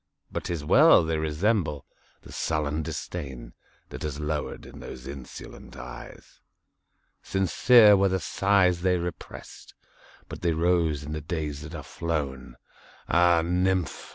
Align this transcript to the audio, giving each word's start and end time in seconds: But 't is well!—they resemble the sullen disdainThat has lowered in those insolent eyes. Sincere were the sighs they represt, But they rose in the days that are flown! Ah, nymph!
But 0.31 0.45
't 0.45 0.53
is 0.53 0.65
well!—they 0.65 1.19
resemble 1.19 1.85
the 2.23 2.31
sullen 2.31 2.83
disdainThat 2.83 4.01
has 4.01 4.19
lowered 4.19 4.65
in 4.65 4.79
those 4.79 5.05
insolent 5.05 5.77
eyes. 5.77 6.39
Sincere 7.21 7.95
were 7.95 8.09
the 8.09 8.19
sighs 8.19 8.81
they 8.81 8.97
represt, 8.97 9.75
But 10.27 10.41
they 10.41 10.53
rose 10.53 11.03
in 11.03 11.11
the 11.11 11.21
days 11.21 11.61
that 11.61 11.75
are 11.75 11.83
flown! 11.83 12.55
Ah, 13.09 13.43
nymph! 13.45 14.09